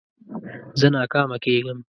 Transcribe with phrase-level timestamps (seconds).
[0.79, 1.79] زه ناکامه کېږم.